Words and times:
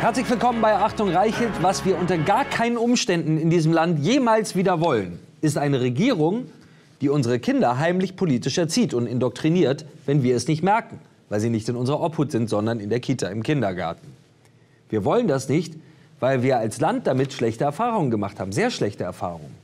Herzlich 0.00 0.30
willkommen 0.30 0.62
bei 0.62 0.74
Achtung 0.76 1.10
Reichelt. 1.10 1.62
Was 1.62 1.84
wir 1.84 1.98
unter 1.98 2.16
gar 2.16 2.46
keinen 2.46 2.78
Umständen 2.78 3.36
in 3.36 3.50
diesem 3.50 3.70
Land 3.70 3.98
jemals 3.98 4.56
wieder 4.56 4.80
wollen, 4.80 5.18
ist 5.42 5.58
eine 5.58 5.82
Regierung, 5.82 6.46
die 7.02 7.10
unsere 7.10 7.38
Kinder 7.38 7.76
heimlich 7.76 8.16
politisch 8.16 8.56
erzieht 8.56 8.94
und 8.94 9.06
indoktriniert, 9.06 9.84
wenn 10.06 10.22
wir 10.22 10.36
es 10.36 10.48
nicht 10.48 10.62
merken, 10.62 11.00
weil 11.28 11.40
sie 11.40 11.50
nicht 11.50 11.68
in 11.68 11.76
unserer 11.76 12.00
Obhut 12.00 12.32
sind, 12.32 12.48
sondern 12.48 12.80
in 12.80 12.88
der 12.88 13.00
Kita, 13.00 13.28
im 13.28 13.42
Kindergarten. 13.42 14.06
Wir 14.88 15.04
wollen 15.04 15.28
das 15.28 15.50
nicht, 15.50 15.74
weil 16.18 16.42
wir 16.42 16.56
als 16.56 16.80
Land 16.80 17.06
damit 17.06 17.34
schlechte 17.34 17.64
Erfahrungen 17.64 18.10
gemacht 18.10 18.40
haben, 18.40 18.52
sehr 18.52 18.70
schlechte 18.70 19.04
Erfahrungen. 19.04 19.54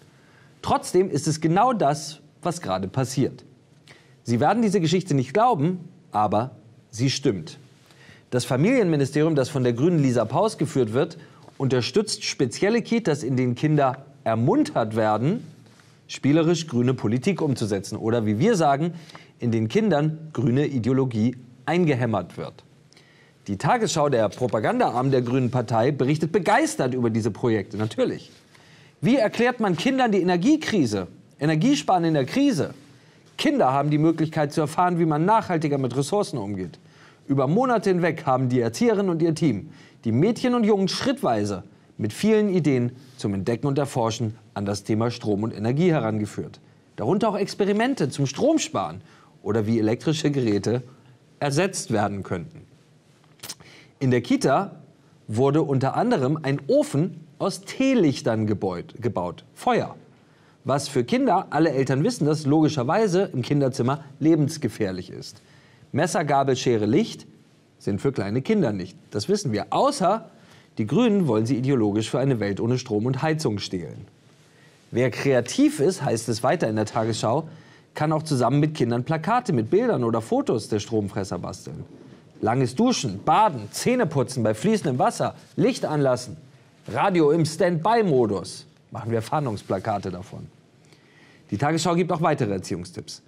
Trotzdem 0.61 1.11
ist 1.11 1.27
es 1.27 1.41
genau 1.41 1.73
das, 1.73 2.21
was 2.43 2.61
gerade 2.61 2.89
passiert. 2.89 3.43
Sie 4.23 4.39
werden 4.39 4.61
diese 4.61 4.83
Geschichte 4.83 5.15
nicht 5.15 5.33
glauben, 5.33 5.89
aber 6.13 6.51
sie 6.91 7.09
stimmt. 7.09 7.59
Das 8.31 8.45
Familienministerium, 8.45 9.35
das 9.35 9.49
von 9.49 9.63
der 9.63 9.73
grünen 9.73 10.03
Lisa 10.03 10.25
Paus 10.25 10.59
geführt 10.59 10.93
wird, 10.93 11.17
unterstützt 11.59 12.25
spezielle 12.25 12.83
Kitas, 12.83 13.23
in 13.23 13.37
denen 13.37 13.55
Kinder 13.55 14.05
ermuntert 14.25 14.97
werden, 14.97 15.45
spielerisch 16.09 16.67
grüne 16.67 16.95
Politik 16.95 17.41
umzusetzen 17.41 17.97
oder 17.97 18.27
wie 18.27 18.39
wir 18.39 18.57
sagen, 18.57 18.95
in 19.39 19.53
den 19.53 19.69
Kindern 19.69 20.31
grüne 20.33 20.67
Ideologie 20.67 21.37
eingehämmert 21.67 22.37
wird. 22.37 22.65
Die 23.47 23.59
Tagesschau, 23.59 24.09
der 24.09 24.29
Propagandaarm 24.29 25.13
der 25.13 25.23
Grünen 25.23 25.53
Partei, 25.53 25.93
berichtet 25.93 26.33
begeistert 26.33 26.95
über 26.95 27.11
diese 27.11 27.31
Projekte, 27.31 27.77
natürlich. 27.77 28.31
Wie 29.01 29.17
erklärt 29.17 29.61
man 29.61 29.77
Kindern 29.77 30.11
die 30.11 30.21
Energiekrise, 30.21 31.07
Energiesparen 31.39 32.05
in 32.05 32.15
der 32.15 32.25
Krise? 32.25 32.75
Kinder 33.39 33.73
haben 33.73 33.91
die 33.91 33.99
Möglichkeit 33.99 34.53
zu 34.53 34.63
erfahren, 34.63 34.99
wie 34.99 35.05
man 35.05 35.25
nachhaltiger 35.25 35.79
mit 35.79 35.97
Ressourcen 35.97 36.39
umgeht. 36.39 36.79
Über 37.29 37.49
Monate 37.49 37.91
hinweg 37.91 38.25
haben 38.25 38.49
die 38.49 38.61
Erzieherinnen 38.61 39.11
und 39.11 39.21
ihr 39.21 39.35
Team 39.35 39.71
die 40.05 40.13
Mädchen 40.13 40.55
und 40.55 40.65
Jungen 40.65 40.87
schrittweise 40.87 41.65
mit 41.99 42.13
vielen 42.13 42.49
Ideen 42.49 42.93
zum 43.17 43.35
Entdecken 43.35 43.67
und 43.67 43.79
Erforschen 43.79 44.37
an 44.55 44.65
das 44.65 44.85
Thema 44.85 45.11
Strom 45.11 45.43
und 45.43 45.53
Energie 45.53 45.91
herangeführt. 45.91 46.61
Darunter 46.95 47.29
auch 47.29 47.37
Experimente 47.37 48.09
zum 48.09 48.27
Stromsparen 48.27 49.01
oder 49.43 49.67
wie 49.67 49.79
elektrische 49.79 50.31
Geräte 50.31 50.83
ersetzt 51.41 51.91
werden 51.91 52.23
könnten. 52.23 52.63
In 53.99 54.11
der 54.11 54.21
Kita 54.21 54.77
wurde 55.27 55.63
unter 55.63 55.97
anderem 55.97 56.39
ein 56.43 56.61
Ofen 56.69 57.27
aus 57.39 57.63
Teelichtern 57.63 58.47
gebaut, 58.47 59.45
Feuer. 59.55 59.97
Was 60.65 60.89
für 60.89 61.05
Kinder, 61.05 61.49
alle 61.51 61.71
Eltern 61.71 62.05
wissen 62.05 62.27
das, 62.27 62.47
logischerweise 62.47 63.31
im 63.33 63.43
Kinderzimmer 63.43 64.05
lebensgefährlich 64.21 65.11
ist. 65.11 65.43
Messer, 65.97 66.27
Gabel, 66.27 66.57
Schere, 66.57 66.85
Licht 66.85 67.27
sind 67.79 68.03
für 68.03 68.13
kleine 68.13 68.43
Kinder 68.43 68.73
nicht. 68.73 68.99
Das 69.11 69.31
wissen 69.31 69.51
wir. 69.53 69.69
Außer 69.71 70.29
die 70.77 70.87
Grünen 70.87 71.27
wollen 71.27 71.47
sie 71.47 71.57
ideologisch 71.57 72.11
für 72.11 72.19
eine 72.19 72.39
Welt 72.39 72.61
ohne 72.61 72.77
Strom 72.77 73.07
und 73.07 73.23
Heizung 73.23 73.59
stehlen. 73.59 74.07
Wer 74.91 75.11
kreativ 75.11 75.81
ist, 75.81 76.03
heißt 76.03 76.29
es 76.29 76.43
weiter 76.43 76.69
in 76.69 76.77
der 76.77 76.85
Tagesschau, 76.85 77.49
kann 77.95 78.13
auch 78.13 78.25
zusammen 78.25 78.61
mit 78.61 78.75
Kindern 78.75 79.05
Plakate 79.05 79.55
mit 79.55 79.71
Bildern 79.71 80.05
oder 80.05 80.21
Fotos 80.21 80.69
der 80.69 80.81
Stromfresser 80.81 81.39
basteln. 81.39 81.87
Langes 82.43 82.75
Duschen, 82.75 83.25
Baden, 83.25 83.73
Zähneputzen 83.73 84.43
bei 84.43 84.53
fließendem 84.53 84.99
Wasser, 84.99 85.35
Licht 85.57 85.87
anlassen, 85.87 86.37
Radio 86.89 87.31
im 87.31 87.47
Standby-Modus. 87.47 88.67
Machen 88.91 89.11
wir 89.11 89.23
Fahndungsplakate 89.23 90.11
davon. 90.11 90.47
Die 91.51 91.57
Tagesschau 91.57 91.95
gibt 91.95 92.13
auch 92.13 92.21
weitere 92.21 92.53
Erziehungstipps. 92.53 93.23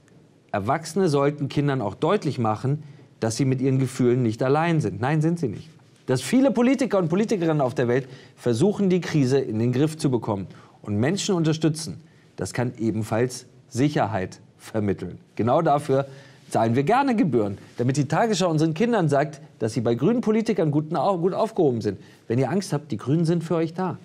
Erwachsene 0.52 1.08
sollten 1.08 1.48
Kindern 1.48 1.82
auch 1.82 1.94
deutlich 1.94 2.38
machen, 2.38 2.82
dass 3.20 3.36
sie 3.36 3.44
mit 3.44 3.60
ihren 3.60 3.78
Gefühlen 3.78 4.22
nicht 4.22 4.42
allein 4.42 4.80
sind. 4.80 5.00
Nein, 5.00 5.20
sind 5.20 5.38
sie 5.38 5.48
nicht. 5.48 5.68
Dass 6.06 6.22
viele 6.22 6.50
Politiker 6.50 6.98
und 6.98 7.08
Politikerinnen 7.08 7.60
auf 7.60 7.74
der 7.74 7.88
Welt 7.88 8.08
versuchen, 8.36 8.88
die 8.88 9.00
Krise 9.00 9.38
in 9.38 9.58
den 9.58 9.72
Griff 9.72 9.98
zu 9.98 10.10
bekommen 10.10 10.46
und 10.80 10.96
Menschen 10.96 11.34
unterstützen, 11.34 12.00
das 12.36 12.54
kann 12.54 12.72
ebenfalls 12.78 13.46
Sicherheit 13.68 14.40
vermitteln. 14.56 15.18
Genau 15.36 15.60
dafür 15.60 16.06
zahlen 16.48 16.74
wir 16.74 16.82
gerne 16.82 17.14
Gebühren, 17.14 17.58
damit 17.76 17.96
die 17.98 18.08
Tagesschau 18.08 18.48
unseren 18.48 18.72
Kindern 18.72 19.08
sagt, 19.08 19.40
dass 19.58 19.74
sie 19.74 19.80
bei 19.80 19.94
grünen 19.94 20.22
Politikern 20.22 20.70
gut, 20.70 20.88
gut 20.90 21.34
aufgehoben 21.34 21.82
sind. 21.82 21.98
Wenn 22.26 22.38
ihr 22.38 22.50
Angst 22.50 22.72
habt, 22.72 22.90
die 22.90 22.96
Grünen 22.96 23.24
sind 23.24 23.44
für 23.44 23.56
euch 23.56 23.74
da. 23.74 23.98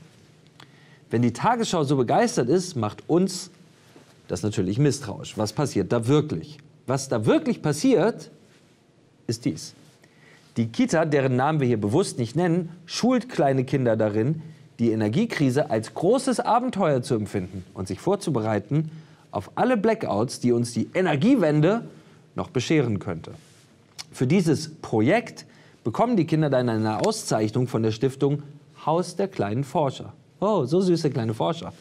Wenn 1.09 1.21
die 1.21 1.31
Tagesschau 1.31 1.83
so 1.83 1.95
begeistert 1.95 2.49
ist, 2.49 2.75
macht 2.75 3.07
uns 3.07 3.51
das 4.27 4.39
ist 4.39 4.43
natürlich 4.43 4.79
misstrauisch. 4.79 5.37
Was 5.37 5.53
passiert 5.53 5.91
da 5.91 6.07
wirklich? 6.07 6.57
Was 6.87 7.09
da 7.09 7.25
wirklich 7.25 7.61
passiert, 7.61 8.31
ist 9.27 9.45
dies. 9.45 9.73
Die 10.57 10.67
Kita, 10.67 11.05
deren 11.05 11.35
Namen 11.35 11.59
wir 11.59 11.67
hier 11.67 11.79
bewusst 11.79 12.19
nicht 12.19 12.35
nennen, 12.35 12.69
schult 12.85 13.29
kleine 13.29 13.63
Kinder 13.63 13.95
darin, 13.95 14.41
die 14.79 14.91
Energiekrise 14.91 15.69
als 15.69 15.93
großes 15.93 16.39
Abenteuer 16.39 17.01
zu 17.01 17.15
empfinden 17.15 17.65
und 17.73 17.87
sich 17.87 17.99
vorzubereiten 17.99 18.91
auf 19.31 19.51
alle 19.55 19.77
Blackouts, 19.77 20.39
die 20.39 20.51
uns 20.51 20.73
die 20.73 20.89
Energiewende 20.93 21.87
noch 22.35 22.49
bescheren 22.49 22.99
könnte. 22.99 23.31
Für 24.11 24.27
dieses 24.27 24.75
Projekt 24.75 25.45
bekommen 25.83 26.17
die 26.17 26.25
Kinder 26.25 26.49
dann 26.49 26.69
eine 26.69 26.99
Auszeichnung 26.99 27.67
von 27.67 27.83
der 27.83 27.91
Stiftung 27.91 28.43
Haus 28.85 29.15
der 29.15 29.27
kleinen 29.27 29.63
Forscher. 29.63 30.13
Oh, 30.39 30.65
so 30.65 30.81
süße 30.81 31.09
kleine 31.09 31.33
Forscher 31.33 31.73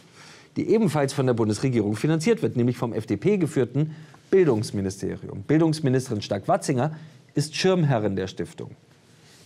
die 0.57 0.69
ebenfalls 0.69 1.13
von 1.13 1.27
der 1.27 1.35
Bundesregierung 1.35 1.97
finanziert 1.97 2.43
wird, 2.43 2.57
nämlich 2.57 2.77
vom 2.77 2.93
FDP 2.93 3.39
geführten 3.39 3.95
Bildungsministerium. 4.31 5.43
Bildungsministerin 5.43 6.23
Stark-Watzinger 6.23 6.97
ist 7.35 7.55
Schirmherrin 7.57 8.17
der 8.17 8.27
Stiftung. 8.27 8.71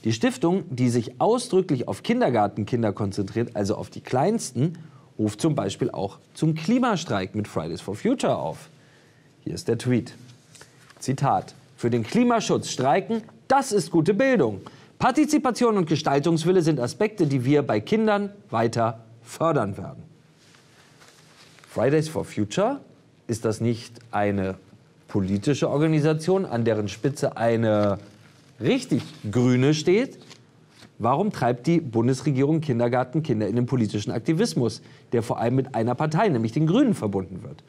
Die 0.05 0.13
Stiftung, 0.13 0.65
die 0.71 0.89
sich 0.89 1.21
ausdrücklich 1.21 1.89
auf 1.89 2.03
Kindergartenkinder 2.03 2.93
konzentriert, 2.93 3.57
also 3.57 3.75
auf 3.75 3.91
die 3.91 4.01
Kleinsten, 4.01 4.79
ruft 5.19 5.41
zum 5.41 5.55
Beispiel 5.55 5.91
auch 5.91 6.19
zum 6.35 6.55
Klimastreik 6.55 7.35
mit 7.35 7.49
Fridays 7.49 7.81
for 7.81 7.97
Future 7.97 8.37
auf. 8.37 8.69
Hier 9.43 9.55
ist 9.55 9.69
der 9.69 9.79
Tweet. 9.79 10.15
Zitat. 10.99 11.55
Für 11.77 11.91
den 11.91 12.05
Klimaschutz 12.05 12.71
streiken, 12.71 13.23
das 13.49 13.73
ist 13.73 13.91
gute 13.91 14.15
Bildung. 14.15 14.61
Partizipation 14.99 15.77
und 15.77 15.89
Gestaltungswille 15.89 16.63
sind 16.63 16.81
Aspekte, 16.81 17.27
die 17.27 17.45
wir 17.45 17.63
bei 17.63 17.81
Kindern 17.81 18.31
weiter 18.51 19.05
fördern 19.23 19.77
werden. 19.77 20.06
Fridays 21.77 22.09
for 22.09 22.25
Future, 22.25 22.81
ist 23.27 23.45
das 23.45 23.61
nicht 23.61 23.99
eine 24.11 24.55
politische 25.09 25.69
Organisation, 25.69 26.47
an 26.47 26.65
deren 26.65 26.89
Spitze 26.89 27.37
eine 27.37 27.99
richtig 28.59 29.03
Grüne 29.31 29.75
steht? 29.75 30.19
Warum 30.99 31.33
treibt 31.33 31.67
die 31.67 31.83
Bundesregierung 31.83 32.63
Kindergartenkinder 32.63 33.47
in 33.47 33.57
den 33.57 33.67
politischen 33.67 34.11
Aktivismus, 34.11 34.81
der 35.13 35.23
vor 35.23 35.39
allem 35.39 35.57
mit 35.57 35.75
einer 35.75 35.95
Partei, 35.95 36.31
nämlich 36.31 36.53
den 36.53 36.67
Grünen, 36.67 36.95
verbunden 36.95 37.43
wird? 37.43 37.63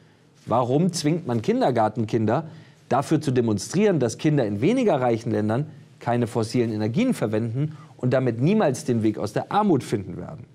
Warum 0.46 0.90
zwingt 0.94 1.26
man 1.26 1.42
Kindergartenkinder 1.42 2.48
dafür 2.88 3.20
zu 3.20 3.30
demonstrieren, 3.30 4.00
dass 4.00 4.16
Kinder 4.16 4.46
in 4.46 4.62
weniger 4.62 5.02
reichen 5.02 5.32
Ländern 5.32 5.66
keine 6.00 6.26
fossilen 6.26 6.72
Energien 6.72 7.12
verwenden 7.12 7.76
und 7.98 8.14
damit 8.14 8.40
niemals 8.40 8.86
den 8.86 9.02
Weg 9.02 9.18
aus 9.18 9.34
der 9.34 9.52
Armut 9.52 9.84
finden 9.84 10.16
werden? 10.16 10.46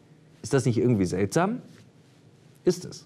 Ist 0.41 0.55
das 0.55 0.65
nicht 0.65 0.79
irgendwie 0.79 1.05
seltsam? 1.05 1.61
Ist 2.65 2.85
es 2.85 3.05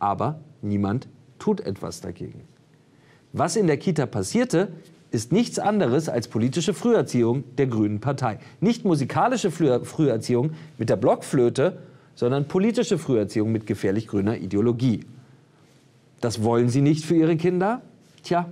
aber 0.00 0.40
niemand 0.62 1.08
tut 1.38 1.60
etwas 1.60 2.00
dagegen. 2.00 2.42
Was 3.32 3.54
in 3.54 3.68
der 3.68 3.76
Kita 3.76 4.06
passierte, 4.06 4.68
ist 5.12 5.32
nichts 5.32 5.58
anderes 5.58 6.08
als 6.08 6.28
politische 6.28 6.74
Früherziehung 6.74 7.44
der 7.56 7.66
Grünen 7.66 8.00
Partei. 8.00 8.38
Nicht 8.60 8.84
musikalische 8.84 9.50
Früherziehung 9.50 10.52
mit 10.78 10.88
der 10.88 10.96
Blockflöte, 10.96 11.78
sondern 12.14 12.48
politische 12.48 12.98
Früherziehung 12.98 13.50
mit 13.52 13.66
gefährlich 13.66 14.06
grüner 14.06 14.36
Ideologie. 14.36 15.04
Das 16.20 16.42
wollen 16.42 16.68
Sie 16.68 16.82
nicht 16.82 17.04
für 17.04 17.14
Ihre 17.14 17.36
Kinder? 17.36 17.80
Tja, 18.22 18.46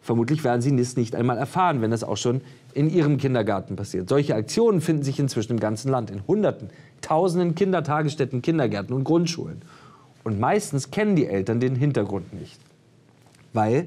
vermutlich 0.00 0.44
werden 0.44 0.60
Sie 0.60 0.76
das 0.76 0.96
nicht 0.96 1.14
einmal 1.14 1.38
erfahren, 1.38 1.80
wenn 1.80 1.90
das 1.90 2.04
auch 2.04 2.16
schon 2.16 2.42
in 2.74 2.90
Ihrem 2.90 3.16
Kindergarten 3.16 3.76
passiert. 3.76 4.08
Solche 4.08 4.34
Aktionen 4.34 4.80
finden 4.80 5.02
sich 5.02 5.18
inzwischen 5.18 5.52
im 5.52 5.60
ganzen 5.60 5.90
Land, 5.90 6.10
in 6.10 6.26
Hunderten, 6.26 6.70
Tausenden 7.00 7.54
Kindertagesstätten, 7.54 8.42
Kindergärten 8.42 8.94
und 8.94 9.04
Grundschulen. 9.04 9.62
Und 10.24 10.38
meistens 10.38 10.90
kennen 10.90 11.16
die 11.16 11.26
Eltern 11.26 11.60
den 11.60 11.74
Hintergrund 11.74 12.32
nicht, 12.32 12.58
weil 13.52 13.86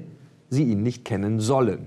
sie 0.50 0.64
ihn 0.64 0.82
nicht 0.82 1.04
kennen 1.04 1.40
sollen. 1.40 1.86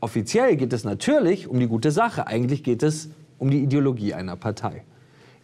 Offiziell 0.00 0.56
geht 0.56 0.72
es 0.72 0.84
natürlich 0.84 1.48
um 1.48 1.58
die 1.58 1.66
gute 1.66 1.90
Sache, 1.90 2.26
eigentlich 2.26 2.62
geht 2.62 2.82
es 2.82 3.08
um 3.38 3.50
die 3.50 3.62
Ideologie 3.62 4.14
einer 4.14 4.36
Partei. 4.36 4.82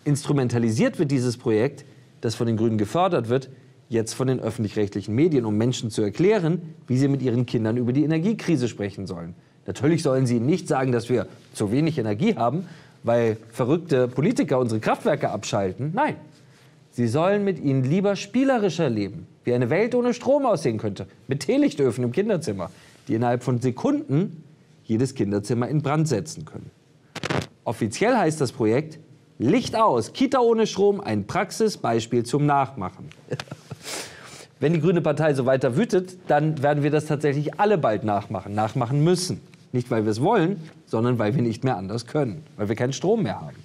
Instrumentalisiert 0.04 0.98
wird 0.98 1.10
dieses 1.10 1.36
Projekt, 1.38 1.84
das 2.20 2.34
von 2.34 2.46
den 2.46 2.56
Grünen 2.56 2.78
gefördert 2.78 3.28
wird, 3.28 3.48
jetzt 3.88 4.14
von 4.14 4.28
den 4.28 4.38
öffentlich-rechtlichen 4.38 5.14
Medien, 5.14 5.44
um 5.44 5.56
Menschen 5.56 5.90
zu 5.90 6.02
erklären, 6.02 6.74
wie 6.86 6.96
sie 6.96 7.08
mit 7.08 7.22
ihren 7.22 7.46
Kindern 7.46 7.76
über 7.76 7.92
die 7.92 8.04
Energiekrise 8.04 8.68
sprechen 8.68 9.06
sollen. 9.06 9.34
Natürlich 9.66 10.02
sollen 10.02 10.26
sie 10.26 10.40
nicht 10.40 10.68
sagen, 10.68 10.92
dass 10.92 11.08
wir 11.08 11.26
zu 11.54 11.72
wenig 11.72 11.98
Energie 11.98 12.36
haben, 12.36 12.66
weil 13.02 13.36
verrückte 13.50 14.08
Politiker 14.08 14.58
unsere 14.58 14.80
Kraftwerke 14.80 15.30
abschalten. 15.30 15.92
Nein, 15.94 16.16
Sie 16.90 17.06
sollen 17.06 17.44
mit 17.44 17.60
ihnen 17.60 17.84
lieber 17.84 18.16
spielerischer 18.16 18.90
leben, 18.90 19.26
wie 19.44 19.54
eine 19.54 19.70
Welt 19.70 19.94
ohne 19.94 20.12
Strom 20.12 20.44
aussehen 20.44 20.78
könnte, 20.78 21.06
mit 21.28 21.40
Teelichtöfen 21.40 22.02
im 22.04 22.12
Kinderzimmer, 22.12 22.70
die 23.06 23.14
innerhalb 23.14 23.42
von 23.42 23.60
Sekunden 23.60 24.42
jedes 24.84 25.14
Kinderzimmer 25.14 25.68
in 25.68 25.82
Brand 25.82 26.08
setzen 26.08 26.44
können. 26.44 26.70
Offiziell 27.64 28.16
heißt 28.16 28.40
das 28.40 28.52
Projekt 28.52 28.98
Licht 29.38 29.74
aus, 29.74 30.12
Kita 30.12 30.40
ohne 30.40 30.66
Strom, 30.66 31.00
ein 31.00 31.26
Praxisbeispiel 31.26 32.24
zum 32.24 32.44
Nachmachen. 32.44 33.08
Wenn 34.60 34.74
die 34.74 34.80
Grüne 34.80 35.00
Partei 35.00 35.32
so 35.32 35.46
weiter 35.46 35.76
wütet, 35.76 36.18
dann 36.28 36.62
werden 36.62 36.82
wir 36.82 36.90
das 36.90 37.06
tatsächlich 37.06 37.58
alle 37.58 37.78
bald 37.78 38.04
nachmachen, 38.04 38.54
nachmachen 38.54 39.02
müssen. 39.02 39.40
Nicht, 39.72 39.90
weil 39.90 40.04
wir 40.04 40.10
es 40.10 40.20
wollen, 40.20 40.60
sondern 40.84 41.18
weil 41.18 41.34
wir 41.34 41.42
nicht 41.42 41.64
mehr 41.64 41.76
anders 41.76 42.06
können, 42.06 42.44
weil 42.56 42.68
wir 42.68 42.76
keinen 42.76 42.92
Strom 42.92 43.22
mehr 43.22 43.40
haben. 43.40 43.56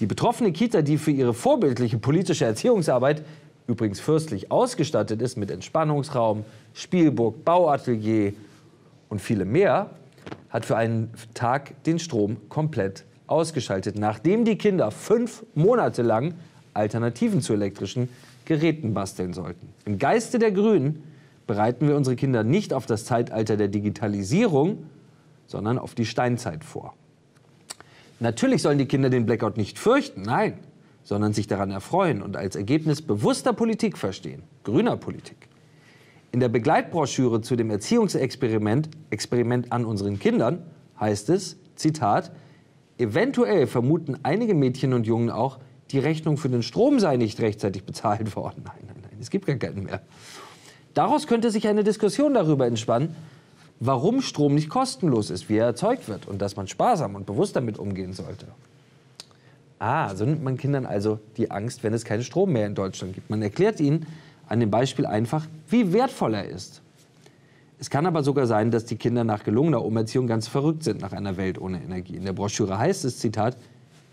Die 0.00 0.06
betroffene 0.06 0.52
Kita, 0.52 0.82
die 0.82 0.98
für 0.98 1.10
ihre 1.10 1.34
vorbildliche 1.34 1.98
politische 1.98 2.44
Erziehungsarbeit 2.44 3.22
übrigens 3.66 4.00
fürstlich 4.00 4.50
ausgestattet 4.50 5.20
ist 5.20 5.36
mit 5.36 5.50
Entspannungsraum, 5.50 6.44
Spielburg, 6.72 7.44
Bauatelier 7.44 8.32
und 9.08 9.20
vielem 9.20 9.52
mehr, 9.52 9.90
hat 10.50 10.64
für 10.64 10.76
einen 10.76 11.12
Tag 11.34 11.82
den 11.84 11.98
Strom 11.98 12.36
komplett 12.48 13.04
ausgeschaltet, 13.26 13.98
nachdem 13.98 14.44
die 14.44 14.56
Kinder 14.56 14.90
fünf 14.90 15.44
Monate 15.54 16.02
lang 16.02 16.34
Alternativen 16.74 17.42
zu 17.42 17.52
elektrischen 17.52 18.08
Geräten 18.44 18.94
basteln 18.94 19.34
sollten. 19.34 19.68
Im 19.84 19.98
Geiste 19.98 20.38
der 20.38 20.52
Grünen 20.52 21.02
bereiten 21.46 21.88
wir 21.88 21.96
unsere 21.96 22.16
Kinder 22.16 22.44
nicht 22.44 22.72
auf 22.72 22.86
das 22.86 23.04
Zeitalter 23.04 23.56
der 23.56 23.68
Digitalisierung, 23.68 24.86
sondern 25.46 25.78
auf 25.78 25.94
die 25.94 26.06
Steinzeit 26.06 26.64
vor. 26.64 26.94
Natürlich 28.20 28.62
sollen 28.62 28.78
die 28.78 28.86
Kinder 28.86 29.10
den 29.10 29.26
Blackout 29.26 29.56
nicht 29.56 29.78
fürchten, 29.78 30.22
nein, 30.22 30.58
sondern 31.04 31.32
sich 31.32 31.46
daran 31.46 31.70
erfreuen 31.70 32.22
und 32.22 32.36
als 32.36 32.56
Ergebnis 32.56 33.00
bewusster 33.00 33.52
Politik 33.52 33.96
verstehen, 33.96 34.42
grüner 34.64 34.96
Politik. 34.96 35.48
In 36.32 36.40
der 36.40 36.48
Begleitbroschüre 36.48 37.40
zu 37.40 37.56
dem 37.56 37.70
Erziehungsexperiment 37.70 38.90
Experiment 39.10 39.72
an 39.72 39.84
unseren 39.84 40.18
Kindern 40.18 40.62
heißt 41.00 41.30
es, 41.30 41.56
Zitat, 41.76 42.32
eventuell 42.98 43.66
vermuten 43.66 44.18
einige 44.24 44.54
Mädchen 44.54 44.92
und 44.92 45.06
Jungen 45.06 45.30
auch, 45.30 45.58
die 45.90 45.98
Rechnung 45.98 46.36
für 46.36 46.50
den 46.50 46.62
Strom 46.62 46.98
sei 46.98 47.16
nicht 47.16 47.40
rechtzeitig 47.40 47.84
bezahlt 47.84 48.36
worden. 48.36 48.62
Nein, 48.64 48.74
nein, 48.86 48.96
nein, 49.00 49.16
es 49.20 49.30
gibt 49.30 49.46
gar 49.46 49.56
keinen 49.56 49.84
mehr. 49.84 50.02
Daraus 50.92 51.26
könnte 51.26 51.50
sich 51.50 51.68
eine 51.68 51.84
Diskussion 51.84 52.34
darüber 52.34 52.66
entspannen, 52.66 53.14
warum 53.80 54.22
Strom 54.22 54.54
nicht 54.54 54.68
kostenlos 54.68 55.30
ist, 55.30 55.48
wie 55.48 55.56
er 55.56 55.66
erzeugt 55.66 56.08
wird 56.08 56.26
und 56.26 56.42
dass 56.42 56.56
man 56.56 56.66
sparsam 56.68 57.14
und 57.14 57.26
bewusst 57.26 57.56
damit 57.56 57.78
umgehen 57.78 58.12
sollte. 58.12 58.46
Ah, 59.78 60.14
so 60.14 60.24
nimmt 60.24 60.42
man 60.42 60.56
Kindern 60.56 60.86
also 60.86 61.20
die 61.36 61.50
Angst, 61.50 61.84
wenn 61.84 61.94
es 61.94 62.04
keinen 62.04 62.24
Strom 62.24 62.52
mehr 62.52 62.66
in 62.66 62.74
Deutschland 62.74 63.14
gibt. 63.14 63.30
Man 63.30 63.42
erklärt 63.42 63.78
ihnen 63.78 64.06
an 64.48 64.60
dem 64.60 64.70
Beispiel 64.70 65.06
einfach, 65.06 65.46
wie 65.68 65.92
wertvoll 65.92 66.34
er 66.34 66.48
ist. 66.48 66.82
Es 67.78 67.90
kann 67.90 68.06
aber 68.06 68.24
sogar 68.24 68.48
sein, 68.48 68.72
dass 68.72 68.86
die 68.86 68.96
Kinder 68.96 69.22
nach 69.22 69.44
gelungener 69.44 69.84
Umerziehung 69.84 70.26
ganz 70.26 70.48
verrückt 70.48 70.82
sind 70.82 71.00
nach 71.00 71.12
einer 71.12 71.36
Welt 71.36 71.60
ohne 71.60 71.80
Energie. 71.80 72.16
In 72.16 72.24
der 72.24 72.32
Broschüre 72.32 72.76
heißt 72.76 73.04
es, 73.04 73.18
Zitat, 73.18 73.56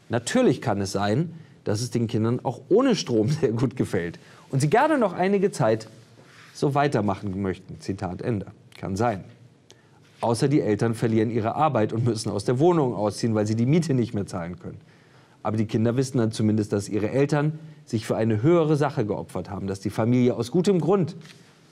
natürlich 0.10 0.62
kann 0.62 0.80
es 0.82 0.92
sein, 0.92 1.34
dass 1.64 1.82
es 1.82 1.90
den 1.90 2.06
Kindern 2.06 2.40
auch 2.44 2.62
ohne 2.70 2.96
Strom 2.96 3.30
sehr 3.30 3.52
gut 3.52 3.76
gefällt 3.76 4.20
und 4.52 4.60
sie 4.60 4.70
gerne 4.70 5.00
noch 5.00 5.14
einige 5.14 5.52
Zeit 5.52 5.88
so 6.54 6.76
weitermachen 6.76 7.42
möchten. 7.42 7.80
Zitat 7.80 8.22
Ende. 8.22 8.48
Kann 8.78 8.96
sein. 8.96 9.24
Außer 10.22 10.48
die 10.48 10.62
Eltern 10.62 10.96
verlieren 10.96 11.30
ihre 11.30 11.56
Arbeit 11.56 11.94
und 11.94 12.06
müssen 12.06 12.32
aus 12.32 12.46
der 12.46 12.60
Wohnung 12.60 12.96
ausziehen, 12.96 13.36
weil 13.36 13.46
sie 13.46 13.56
die 13.56 13.66
Miete 13.66 13.94
nicht 13.94 14.14
mehr 14.14 14.26
zahlen 14.26 14.60
können. 14.60 14.80
Aber 15.44 15.58
die 15.58 15.66
Kinder 15.66 15.96
wissen 15.96 16.18
dann 16.18 16.32
zumindest, 16.32 16.74
dass 16.74 16.90
ihre 16.90 17.12
Eltern 17.12 17.60
sich 17.86 18.08
für 18.08 18.16
eine 18.16 18.42
höhere 18.42 18.76
Sache 18.76 19.06
geopfert 19.06 19.50
haben, 19.50 19.68
dass 19.68 19.80
die 19.80 19.92
Familie 19.92 20.36
aus 20.36 20.50
gutem 20.50 20.80
Grund 20.80 21.16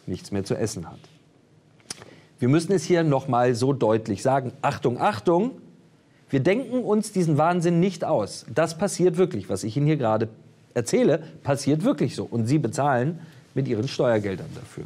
nichts 0.05 0.31
mehr 0.31 0.43
zu 0.43 0.55
essen 0.55 0.89
hat. 0.89 0.99
Wir 2.39 2.49
müssen 2.49 2.73
es 2.73 2.83
hier 2.83 3.03
noch 3.03 3.27
mal 3.27 3.55
so 3.55 3.73
deutlich 3.73 4.21
sagen. 4.21 4.51
Achtung, 4.61 4.99
Achtung! 4.99 5.51
Wir 6.29 6.39
denken 6.39 6.83
uns 6.83 7.11
diesen 7.11 7.37
Wahnsinn 7.37 7.79
nicht 7.79 8.03
aus. 8.03 8.45
Das 8.53 8.77
passiert 8.77 9.17
wirklich. 9.17 9.49
Was 9.49 9.63
ich 9.63 9.77
Ihnen 9.77 9.85
hier 9.85 9.97
gerade 9.97 10.29
erzähle, 10.73 11.23
passiert 11.43 11.83
wirklich 11.83 12.15
so. 12.15 12.25
Und 12.25 12.47
Sie 12.47 12.59
bezahlen 12.59 13.19
mit 13.53 13.67
Ihren 13.67 13.87
Steuergeldern 13.87 14.49
dafür. 14.55 14.85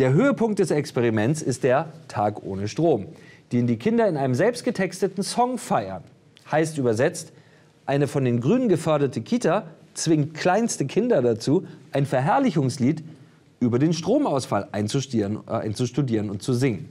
Der 0.00 0.14
Höhepunkt 0.14 0.58
des 0.58 0.70
Experiments 0.70 1.42
ist 1.42 1.62
der 1.62 1.92
Tag 2.08 2.42
ohne 2.42 2.68
Strom, 2.68 3.08
den 3.52 3.66
die 3.66 3.76
Kinder 3.76 4.08
in 4.08 4.16
einem 4.16 4.34
selbstgetexteten 4.34 5.22
Song 5.22 5.58
feiern. 5.58 6.02
Heißt 6.50 6.78
übersetzt, 6.78 7.34
eine 7.84 8.08
von 8.08 8.24
den 8.24 8.40
Grünen 8.40 8.70
geförderte 8.70 9.20
Kita 9.20 9.66
zwingt 9.92 10.32
kleinste 10.32 10.86
Kinder 10.86 11.20
dazu, 11.20 11.66
ein 11.92 12.06
Verherrlichungslied 12.06 13.04
über 13.60 13.78
den 13.78 13.92
Stromausfall 13.92 14.70
einzustudieren, 14.72 15.40
äh, 15.46 15.50
einzustudieren 15.50 16.30
und 16.30 16.42
zu 16.42 16.54
singen. 16.54 16.88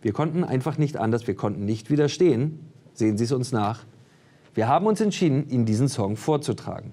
Wir 0.00 0.12
konnten 0.12 0.44
einfach 0.44 0.78
nicht 0.78 0.98
anders, 0.98 1.26
wir 1.26 1.34
konnten 1.34 1.64
nicht 1.64 1.90
widerstehen. 1.90 2.60
Sehen 2.94 3.18
Sie 3.18 3.24
es 3.24 3.32
uns 3.32 3.50
nach. 3.50 3.84
Wir 4.54 4.68
haben 4.68 4.86
uns 4.86 5.00
entschieden, 5.00 5.50
Ihnen 5.50 5.66
diesen 5.66 5.88
Song 5.88 6.14
vorzutragen. 6.14 6.92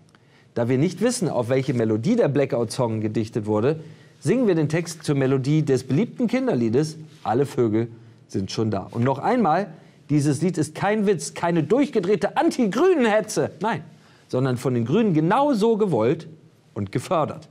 Da 0.55 0.67
wir 0.67 0.79
nicht 0.79 1.01
wissen, 1.01 1.29
auf 1.29 1.49
welche 1.49 1.75
Melodie 1.75 2.15
der 2.15 2.27
Blackout-Song 2.27 3.01
gedichtet 3.01 3.45
wurde, 3.45 3.81
singen 4.19 4.47
wir 4.47 4.55
den 4.55 4.69
Text 4.69 5.03
zur 5.03 5.15
Melodie 5.15 5.63
des 5.63 5.83
beliebten 5.83 6.27
Kinderliedes 6.27 6.97
Alle 7.23 7.45
Vögel 7.45 7.87
sind 8.27 8.51
schon 8.51 8.71
da. 8.71 8.87
Und 8.91 9.03
noch 9.03 9.19
einmal, 9.19 9.67
dieses 10.09 10.41
Lied 10.41 10.57
ist 10.57 10.75
kein 10.75 11.05
Witz, 11.07 11.33
keine 11.33 11.63
durchgedrehte 11.63 12.37
Anti-Grünen-Hetze. 12.37 13.51
Nein, 13.59 13.83
sondern 14.27 14.57
von 14.57 14.73
den 14.73 14.85
Grünen 14.85 15.13
genau 15.13 15.53
so 15.53 15.77
gewollt 15.77 16.27
und 16.73 16.91
gefördert. 16.91 17.47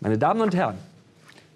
Meine 0.00 0.18
Damen 0.18 0.40
und 0.40 0.54
Herren, 0.54 0.76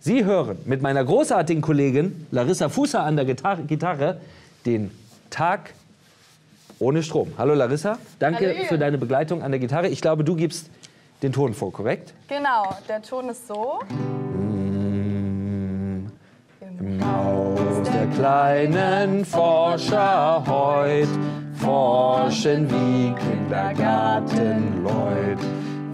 Sie 0.02 0.24
hören 0.24 0.56
mit 0.64 0.80
meiner 0.80 1.04
großartigen 1.04 1.60
Kollegin 1.60 2.26
Larissa 2.30 2.70
Fußer 2.70 3.02
an 3.02 3.16
der 3.16 3.26
Gitarre, 3.26 3.64
Gitarre 3.64 4.18
den 4.64 4.90
Tag 5.28 5.74
ohne 6.78 7.02
Strom. 7.02 7.32
Hallo 7.36 7.52
Larissa, 7.52 7.98
danke 8.18 8.48
Hallo. 8.48 8.64
für 8.66 8.78
deine 8.78 8.96
Begleitung 8.96 9.42
an 9.42 9.50
der 9.50 9.60
Gitarre. 9.60 9.88
Ich 9.88 10.00
glaube, 10.00 10.24
du 10.24 10.36
gibst 10.36 10.70
den 11.22 11.32
Ton 11.32 11.54
vor, 11.54 11.72
korrekt? 11.72 12.12
Genau, 12.28 12.74
der 12.88 13.00
Ton 13.02 13.28
ist 13.28 13.46
so. 13.46 13.78
Im 16.60 17.04
Haus 17.04 17.82
der 17.82 18.06
kleinen 18.06 19.24
Forscher 19.24 20.44
heut 20.46 21.08
forschen 21.54 22.70
wie 22.70 23.14
Kindergartenleut. 23.14 25.38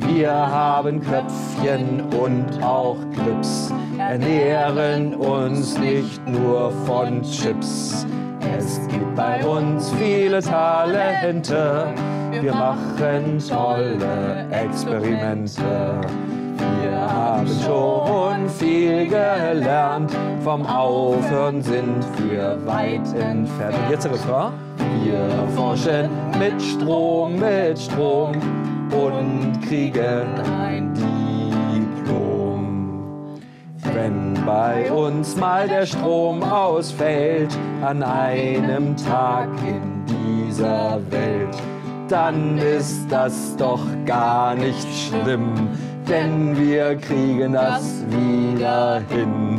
Wir 0.08 0.32
haben 0.32 1.02
Köpfchen 1.02 2.02
und 2.14 2.62
auch 2.62 2.96
Clips, 3.12 3.72
ernähren 3.98 5.16
uns 5.16 5.76
nicht 5.78 6.26
nur 6.28 6.70
von 6.86 7.22
Chips. 7.22 8.05
Bei 9.16 9.42
uns 9.46 9.90
viele 9.92 10.42
Talente, 10.42 11.86
wir 12.30 12.54
machen 12.54 13.38
tolle 13.48 14.46
Experimente. 14.50 15.62
Wir 16.82 17.00
haben 17.00 17.48
schon 17.64 18.48
viel 18.50 19.08
gelernt, 19.08 20.12
vom 20.44 20.66
Aufhören 20.66 21.62
sind 21.62 22.04
wir 22.28 22.58
weit 22.66 23.06
entfernt. 23.18 23.74
Und 23.74 23.90
jetzt 23.90 24.04
der 24.04 24.12
Refrain. 24.12 24.52
Wir 25.02 25.48
forschen 25.56 26.10
mit 26.38 26.60
Strom, 26.60 27.38
mit 27.38 27.78
Strom 27.78 28.32
und 28.90 29.60
kriegen 29.66 30.26
ein 30.60 30.92
Wenn 33.96 34.34
bei 34.44 34.92
uns 34.92 35.36
mal 35.36 35.66
der 35.66 35.86
Strom 35.86 36.42
ausfällt, 36.42 37.48
an 37.80 38.02
einem 38.02 38.94
Tag 38.94 39.48
in 39.66 40.04
dieser 40.04 41.00
Welt, 41.10 41.56
dann 42.06 42.58
ist 42.58 43.06
das 43.08 43.56
doch 43.56 43.80
gar 44.04 44.54
nicht 44.54 44.86
schlimm, 44.94 45.54
denn 46.06 46.54
wir 46.58 46.96
kriegen 46.96 47.54
das 47.54 48.04
wieder 48.10 49.00
hin. 49.08 49.58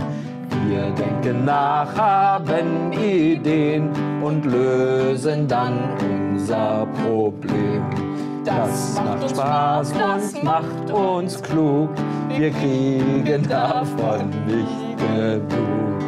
Wir 0.68 0.92
denken 0.92 1.44
nach, 1.44 1.98
haben 1.98 2.94
Ideen 2.94 3.90
und 4.22 4.46
lösen 4.46 5.48
dann 5.48 5.80
unser 6.00 6.86
Problem. 7.04 8.07
Das 8.48 8.96
macht 9.04 9.30
Spaß 9.30 9.92
und 9.92 10.44
macht 10.46 10.92
uns 10.92 11.42
klug. 11.44 11.90
Wir 12.30 12.50
kriegen 12.50 13.46
davon 13.46 14.30
nicht 14.46 14.98
genug. 14.98 16.00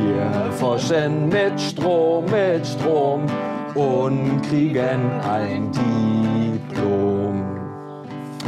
Wir 0.00 0.50
forschen 0.52 1.28
mit 1.28 1.60
Strom, 1.60 2.24
mit 2.24 2.66
Strom 2.66 3.26
und 3.74 4.40
kriegen 4.48 5.10
ein 5.30 5.70
Diplom. 5.72 7.44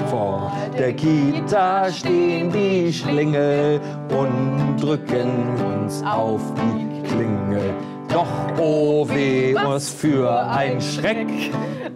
Vor 0.07 0.51
der 0.79 0.95
Kita 0.95 1.93
stehen 1.93 2.51
die 2.51 2.91
Schlingel 2.91 3.83
und 4.19 4.79
drücken 4.81 5.31
uns 5.75 6.03
auf 6.05 6.41
die 6.55 7.03
Klingel. 7.07 7.75
Doch 8.17 8.27
oh 8.59 9.07
weh, 9.11 9.55
was 9.55 9.91
für 9.91 10.31
ein 10.49 10.81
Schreck, 10.81 11.29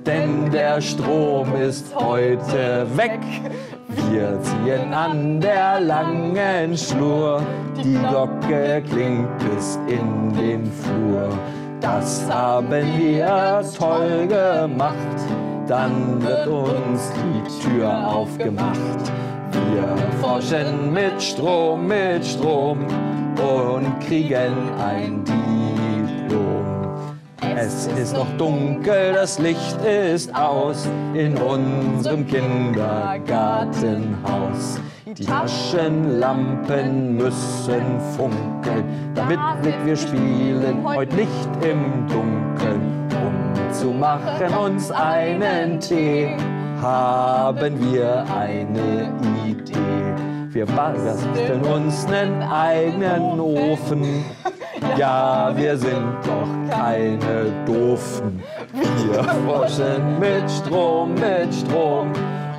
denn 0.04 0.50
der 0.50 0.78
Strom 0.82 1.56
ist 1.56 1.94
heute 1.96 2.86
weg. 2.94 3.20
Wir 4.10 4.38
ziehen 4.42 4.92
an 4.92 5.40
der 5.40 5.80
langen 5.80 6.76
Schnur, 6.76 7.40
die 7.74 7.94
Glocke 7.94 8.82
klingt 8.90 9.30
bis 9.38 9.78
in 9.86 10.30
den 10.34 10.70
Flur. 10.70 11.30
Das 11.80 12.30
haben 12.30 12.68
wir 12.70 13.64
toll 13.78 14.26
gemacht. 14.26 15.16
Dann 15.66 16.20
wird 16.20 16.46
uns 16.48 17.10
die 17.16 17.66
Tür 17.66 17.88
aufgemacht. 18.06 19.10
Wir 19.72 19.96
forschen 20.20 20.92
mit 20.92 21.22
Strom, 21.22 21.86
mit 21.86 22.26
Strom 22.26 22.80
und 23.38 24.00
kriegen 24.00 24.52
ein 24.78 25.24
Diplom. 25.24 25.59
Es 27.62 27.88
ist 27.88 28.14
noch 28.14 28.26
dunkel, 28.38 29.12
das 29.12 29.38
Licht 29.38 29.76
ist 29.82 30.34
aus 30.34 30.88
in 31.12 31.36
unserem 31.36 32.26
Kindergartenhaus. 32.26 34.80
Die 35.04 35.26
Taschenlampen 35.26 37.18
müssen 37.18 38.00
funkeln, 38.16 39.12
damit 39.14 39.38
wir 39.84 39.94
spielen 39.94 40.82
heute 40.82 41.14
nicht 41.14 41.50
im 41.60 42.06
Dunkeln. 42.08 42.80
Um 43.10 43.44
zu 43.74 43.88
machen 43.88 44.54
uns 44.54 44.90
einen 44.90 45.78
Tee, 45.80 46.34
haben 46.80 47.92
wir 47.92 48.24
eine 48.34 49.12
Idee. 49.46 49.76
Wir 50.48 50.64
basteln 50.64 51.62
uns 51.66 52.06
einen 52.06 52.42
eigenen 52.42 53.38
Ofen. 53.38 54.00
Ja, 54.96 55.52
wir 55.54 55.76
sind 55.76 56.16
doch 56.24 56.48
keine 56.80 57.52
Doofen. 57.66 58.42
Wir 58.72 59.22
forschen 59.22 60.18
mit 60.18 60.50
Strom, 60.50 61.12
mit 61.12 61.54
Strom 61.54 62.10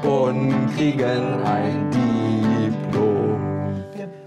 und 0.04 0.76
kriegen 0.76 1.42
ein 1.44 1.90
Diplom. 1.90 3.84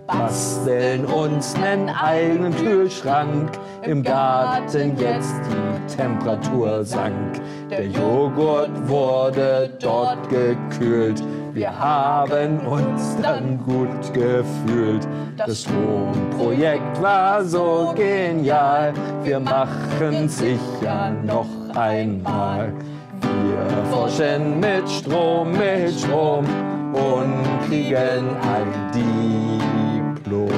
Basteln 0.08 1.04
uns 1.04 1.54
einen 1.54 1.88
eigenen 1.90 2.54
Kühlschrank. 2.56 3.52
Im 3.82 4.02
Garten 4.02 4.96
jetzt 4.96 5.34
die 5.48 5.96
Temperatur 5.96 6.84
sank. 6.84 7.40
Der 7.70 7.86
Joghurt 7.86 8.88
wurde 8.88 9.70
dort 9.80 10.28
gekühlt. 10.28 11.22
Wir 11.54 11.78
haben 11.78 12.58
uns 12.66 13.16
dann 13.22 13.60
gut 13.64 14.12
gefühlt. 14.12 15.06
Das 15.36 15.62
Stromprojekt 15.62 17.00
war 17.00 17.44
so 17.44 17.94
genial. 17.96 18.92
Wir 19.22 19.38
machen 19.38 20.28
sicher 20.28 21.12
noch 21.24 21.46
einmal. 21.76 22.72
Wir 23.20 23.84
forschen 23.88 24.58
mit 24.58 24.90
Strom, 24.90 25.52
mit 25.52 25.92
Strom 25.96 26.44
und 26.92 27.44
kriegen 27.68 28.36
ein 28.42 28.90
Diplom. 28.92 30.50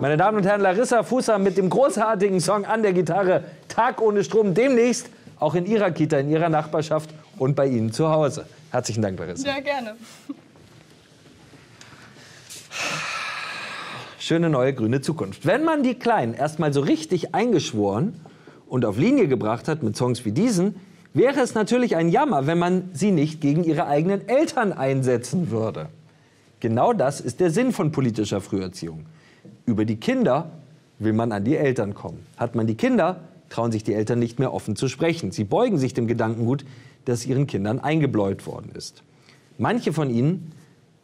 Meine 0.00 0.18
Damen 0.18 0.36
und 0.36 0.46
Herren, 0.46 0.60
Larissa 0.60 1.02
Fußer 1.02 1.38
mit 1.38 1.56
dem 1.56 1.70
großartigen 1.70 2.40
Song 2.40 2.66
an 2.66 2.82
der 2.82 2.92
Gitarre 2.92 3.44
Tag 3.68 4.02
ohne 4.02 4.22
Strom 4.22 4.52
demnächst 4.52 5.08
auch 5.38 5.54
in 5.54 5.64
Ihrer 5.64 5.92
Kita, 5.92 6.18
in 6.18 6.28
Ihrer 6.28 6.50
Nachbarschaft 6.50 7.08
und 7.38 7.56
bei 7.56 7.68
Ihnen 7.68 7.90
zu 7.90 8.10
Hause. 8.10 8.44
Herzlichen 8.70 9.02
Dank, 9.02 9.18
Larissa. 9.18 9.48
Ja, 9.48 9.60
gerne. 9.60 9.96
Schöne 14.18 14.48
neue 14.48 14.72
grüne 14.74 15.00
Zukunft. 15.00 15.44
Wenn 15.44 15.64
man 15.64 15.82
die 15.82 15.94
Kleinen 15.94 16.34
erstmal 16.34 16.72
so 16.72 16.80
richtig 16.80 17.34
eingeschworen 17.34 18.20
und 18.68 18.84
auf 18.84 18.96
Linie 18.96 19.26
gebracht 19.26 19.66
hat 19.66 19.82
mit 19.82 19.96
Songs 19.96 20.24
wie 20.24 20.30
diesen, 20.30 20.76
wäre 21.14 21.40
es 21.40 21.54
natürlich 21.54 21.96
ein 21.96 22.08
Jammer, 22.08 22.46
wenn 22.46 22.58
man 22.58 22.90
sie 22.92 23.10
nicht 23.10 23.40
gegen 23.40 23.64
ihre 23.64 23.86
eigenen 23.86 24.28
Eltern 24.28 24.72
einsetzen 24.72 25.50
würde. 25.50 25.88
Genau 26.60 26.92
das 26.92 27.20
ist 27.20 27.40
der 27.40 27.50
Sinn 27.50 27.72
von 27.72 27.90
politischer 27.90 28.40
Früherziehung. 28.40 29.06
Über 29.66 29.84
die 29.84 29.96
Kinder 29.96 30.50
will 31.00 31.14
man 31.14 31.32
an 31.32 31.42
die 31.42 31.56
Eltern 31.56 31.94
kommen. 31.94 32.24
Hat 32.36 32.54
man 32.54 32.66
die 32.66 32.76
Kinder, 32.76 33.20
trauen 33.48 33.72
sich 33.72 33.82
die 33.82 33.94
Eltern 33.94 34.20
nicht 34.20 34.38
mehr 34.38 34.54
offen 34.54 34.76
zu 34.76 34.86
sprechen. 34.86 35.32
Sie 35.32 35.44
beugen 35.44 35.78
sich 35.78 35.94
dem 35.94 36.06
Gedankengut, 36.06 36.64
das 37.04 37.26
ihren 37.26 37.46
Kindern 37.46 37.78
eingebläut 37.78 38.46
worden 38.46 38.72
ist. 38.74 39.02
Manche 39.58 39.92
von 39.92 40.10
ihnen 40.10 40.52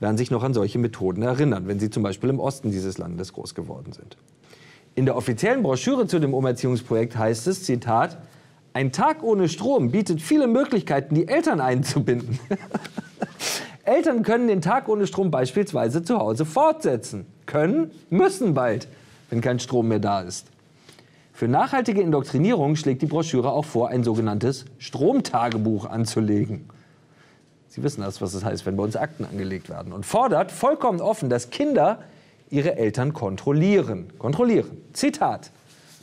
werden 0.00 0.16
sich 0.16 0.30
noch 0.30 0.42
an 0.42 0.54
solche 0.54 0.78
Methoden 0.78 1.22
erinnern, 1.22 1.68
wenn 1.68 1.78
sie 1.78 1.90
zum 1.90 2.02
Beispiel 2.02 2.30
im 2.30 2.40
Osten 2.40 2.70
dieses 2.70 2.98
Landes 2.98 3.32
groß 3.32 3.54
geworden 3.54 3.92
sind. 3.92 4.16
In 4.94 5.04
der 5.04 5.16
offiziellen 5.16 5.62
Broschüre 5.62 6.06
zu 6.06 6.18
dem 6.18 6.32
Umerziehungsprojekt 6.32 7.16
heißt 7.16 7.46
es, 7.46 7.64
Zitat, 7.64 8.18
ein 8.72 8.92
Tag 8.92 9.22
ohne 9.22 9.48
Strom 9.48 9.90
bietet 9.90 10.20
viele 10.20 10.46
Möglichkeiten, 10.46 11.14
die 11.14 11.28
Eltern 11.28 11.60
einzubinden. 11.60 12.38
Eltern 13.84 14.22
können 14.22 14.48
den 14.48 14.60
Tag 14.60 14.88
ohne 14.88 15.06
Strom 15.06 15.30
beispielsweise 15.30 16.02
zu 16.02 16.18
Hause 16.18 16.44
fortsetzen. 16.44 17.26
Können, 17.46 17.90
müssen 18.10 18.52
bald, 18.52 18.88
wenn 19.30 19.40
kein 19.40 19.60
Strom 19.60 19.88
mehr 19.88 19.98
da 19.98 20.20
ist. 20.20 20.48
Für 21.36 21.48
nachhaltige 21.48 22.00
Indoktrinierung 22.00 22.76
schlägt 22.76 23.02
die 23.02 23.06
Broschüre 23.06 23.52
auch 23.52 23.66
vor, 23.66 23.90
ein 23.90 24.02
sogenanntes 24.02 24.64
Stromtagebuch 24.78 25.84
anzulegen. 25.84 26.64
Sie 27.68 27.82
wissen 27.82 28.00
das, 28.00 28.22
was 28.22 28.32
es 28.32 28.42
heißt, 28.42 28.64
wenn 28.64 28.78
bei 28.78 28.84
uns 28.84 28.96
Akten 28.96 29.26
angelegt 29.26 29.68
werden. 29.68 29.92
Und 29.92 30.06
fordert 30.06 30.50
vollkommen 30.50 31.02
offen, 31.02 31.28
dass 31.28 31.50
Kinder 31.50 31.98
ihre 32.48 32.76
Eltern 32.76 33.12
kontrollieren. 33.12 34.14
Kontrollieren. 34.16 34.78
Zitat. 34.94 35.50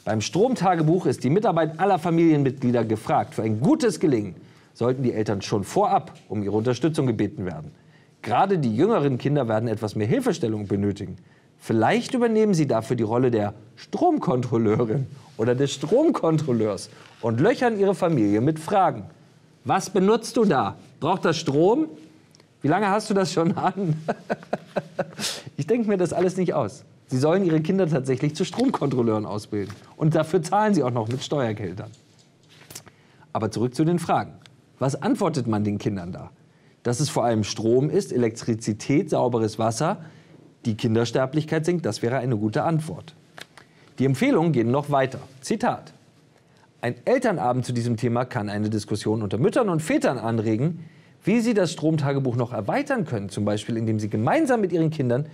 Beim 0.06 0.22
Stromtagebuch 0.22 1.08
ist 1.08 1.24
die 1.24 1.32
Mitarbeit 1.32 1.80
aller 1.80 1.98
Familienmitglieder 1.98 2.86
gefragt. 2.86 3.34
Für 3.34 3.42
ein 3.42 3.60
gutes 3.60 4.00
Gelingen 4.00 4.36
sollten 4.76 5.02
die 5.02 5.14
Eltern 5.14 5.42
schon 5.42 5.64
vorab 5.64 6.14
um 6.30 6.44
ihre 6.44 6.56
Unterstützung 6.56 7.08
gebeten 7.08 7.48
werden. 7.48 7.72
Gerade 8.22 8.60
die 8.60 8.76
jüngeren 8.76 9.18
Kinder 9.18 9.48
werden 9.48 9.68
etwas 9.68 9.96
mehr 9.96 10.06
Hilfestellung 10.06 10.68
benötigen. 10.68 11.18
Vielleicht 11.64 12.14
übernehmen 12.14 12.54
sie 12.54 12.68
dafür 12.68 12.98
die 12.98 13.04
Rolle 13.04 13.32
der 13.32 13.54
Stromkontrolleurin 13.78 15.08
oder 15.38 15.56
des 15.56 15.72
Stromkontrolleurs 15.72 16.90
und 17.22 17.40
löchern 17.40 17.80
ihre 17.80 17.96
Familie 17.96 18.42
mit 18.42 18.60
Fragen. 18.60 19.06
Was 19.64 19.90
benutzt 19.90 20.36
du 20.36 20.44
da? 20.44 20.76
Braucht 21.00 21.24
das 21.24 21.38
Strom? 21.38 21.88
Wie 22.62 22.68
lange 22.68 22.90
hast 22.90 23.10
du 23.10 23.14
das 23.14 23.32
schon 23.32 23.56
an? 23.56 23.96
ich 25.56 25.66
denke 25.66 25.88
mir 25.88 25.96
das 25.96 26.12
alles 26.12 26.36
nicht 26.36 26.54
aus. 26.54 26.84
Sie 27.08 27.18
sollen 27.18 27.46
ihre 27.46 27.62
Kinder 27.62 27.88
tatsächlich 27.88 28.36
zu 28.36 28.44
Stromkontrolleuren 28.44 29.26
ausbilden. 29.26 29.74
Und 29.96 30.16
dafür 30.16 30.44
zahlen 30.44 30.74
sie 30.74 30.84
auch 30.84 30.92
noch 30.92 31.08
mit 31.08 31.24
Steuergeldern. 31.24 31.92
Aber 33.32 33.52
zurück 33.52 33.74
zu 33.74 33.86
den 33.86 34.00
Fragen. 34.00 34.34
Was 34.80 35.02
antwortet 35.02 35.48
man 35.48 35.64
den 35.64 35.78
Kindern 35.78 36.12
da? 36.12 36.30
Dass 36.84 37.00
es 37.00 37.08
vor 37.08 37.24
allem 37.24 37.46
Strom 37.46 37.90
ist, 37.90 38.12
Elektrizität, 38.12 39.10
sauberes 39.10 39.60
Wasser, 39.60 40.04
die 40.66 40.76
Kindersterblichkeit 40.76 41.66
sinkt, 41.66 41.86
das 41.86 42.02
wäre 42.02 42.18
eine 42.18 42.38
gute 42.38 42.64
Antwort. 42.64 43.14
Die 44.00 44.06
Empfehlungen 44.06 44.54
gehen 44.54 44.72
noch 44.72 44.90
weiter. 44.90 45.20
Zitat. 45.42 45.94
Ein 46.82 46.96
Elternabend 47.06 47.66
zu 47.66 47.74
diesem 47.74 47.96
Thema 47.96 48.26
kann 48.26 48.50
eine 48.50 48.70
Diskussion 48.70 49.22
unter 49.22 49.38
Müttern 49.38 49.70
und 49.70 49.82
Vätern 49.82 50.18
anregen, 50.18 50.86
wie 51.24 51.40
sie 51.40 51.54
das 51.54 51.72
Stromtagebuch 51.72 52.36
noch 52.36 52.52
erweitern 52.52 53.06
können, 53.06 53.30
zum 53.30 53.46
Beispiel 53.46 53.78
indem 53.78 54.00
sie 54.00 54.10
gemeinsam 54.10 54.62
mit 54.62 54.74
ihren 54.74 54.90
Kindern 54.90 55.28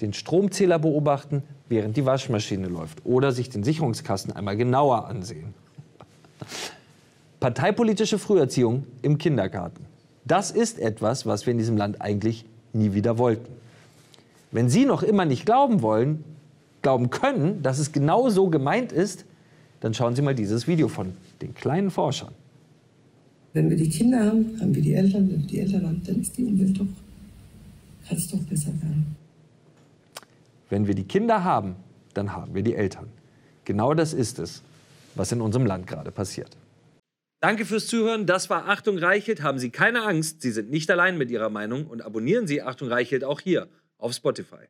den 0.00 0.12
Stromzähler 0.12 0.78
beobachten, 0.78 1.42
während 1.68 1.96
die 1.96 2.06
Waschmaschine 2.06 2.68
läuft 2.68 3.04
oder 3.04 3.32
sich 3.32 3.50
den 3.50 3.62
Sicherungskasten 3.62 4.32
einmal 4.32 4.56
genauer 4.56 5.06
ansehen. 5.06 5.54
Parteipolitische 7.40 8.18
Früherziehung 8.18 8.84
im 9.02 9.18
Kindergarten. 9.18 9.86
Das 10.24 10.50
ist 10.50 10.78
etwas, 10.78 11.26
was 11.26 11.46
wir 11.46 11.52
in 11.52 11.58
diesem 11.58 11.76
Land 11.76 12.00
eigentlich 12.00 12.44
nie 12.72 12.94
wieder 12.94 13.18
wollten. 13.18 13.57
Wenn 14.50 14.68
Sie 14.68 14.86
noch 14.86 15.02
immer 15.02 15.24
nicht 15.24 15.44
glauben 15.44 15.82
wollen, 15.82 16.24
glauben 16.82 17.10
können, 17.10 17.62
dass 17.62 17.78
es 17.78 17.92
genau 17.92 18.30
so 18.30 18.48
gemeint 18.48 18.92
ist, 18.92 19.24
dann 19.80 19.94
schauen 19.94 20.14
Sie 20.14 20.22
mal 20.22 20.34
dieses 20.34 20.66
Video 20.66 20.88
von 20.88 21.12
den 21.42 21.54
kleinen 21.54 21.90
Forschern. 21.90 22.32
Wenn 23.52 23.70
wir 23.70 23.76
die 23.76 23.88
Kinder 23.88 24.24
haben, 24.24 24.58
haben 24.60 24.74
wir 24.74 24.82
die 24.82 24.94
Eltern. 24.94 25.30
Wenn 25.30 25.40
wir 25.40 25.46
die 25.46 25.60
Eltern 25.60 25.86
haben, 25.86 26.02
dann 26.04 26.20
ist 26.20 26.36
die 26.36 26.44
Umwelt 26.44 26.78
doch, 26.78 26.86
kann 28.08 28.16
es 28.16 28.28
doch 28.28 28.38
besser 28.40 28.68
werden. 28.68 29.16
Wenn 30.70 30.86
wir 30.86 30.94
die 30.94 31.04
Kinder 31.04 31.44
haben, 31.44 31.76
dann 32.14 32.34
haben 32.34 32.54
wir 32.54 32.62
die 32.62 32.74
Eltern. 32.74 33.08
Genau 33.64 33.94
das 33.94 34.12
ist 34.12 34.38
es, 34.38 34.62
was 35.14 35.32
in 35.32 35.40
unserem 35.40 35.66
Land 35.66 35.86
gerade 35.86 36.10
passiert. 36.10 36.56
Danke 37.40 37.64
fürs 37.64 37.86
Zuhören. 37.86 38.26
Das 38.26 38.50
war 38.50 38.68
Achtung 38.68 38.98
Reichelt. 38.98 39.42
Haben 39.42 39.58
Sie 39.58 39.70
keine 39.70 40.02
Angst, 40.02 40.42
Sie 40.42 40.50
sind 40.50 40.70
nicht 40.70 40.90
allein 40.90 41.16
mit 41.16 41.30
Ihrer 41.30 41.50
Meinung 41.50 41.86
und 41.86 42.02
abonnieren 42.02 42.46
Sie 42.46 42.62
Achtung 42.62 42.88
Reichelt 42.88 43.24
auch 43.24 43.40
hier 43.40 43.68
auf 43.98 44.12
Spotify. 44.14 44.68